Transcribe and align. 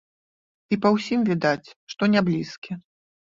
І 0.75 0.77
па 0.85 0.89
ўсім 0.95 1.19
відаць, 1.29 1.67
што 1.95 2.09
няблізкі. 2.17 2.71